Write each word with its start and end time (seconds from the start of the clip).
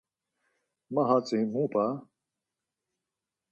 Ma 0.93 1.01
hatzi 1.09 1.39
mu 1.51 1.61
p̌a! 1.73 1.85